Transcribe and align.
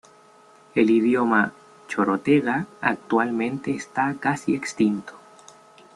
El 0.73 0.89
idioma 0.89 1.53
chorotega 1.87 2.65
actualmente 2.81 3.69
está 3.75 4.15
casi 4.19 4.55
extinto. 4.55 5.13